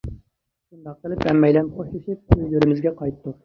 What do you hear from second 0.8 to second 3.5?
قىلىپ، ھەممەيلەن خوشلىشىپ ئۆيلىرىمىزگە قايتتۇق.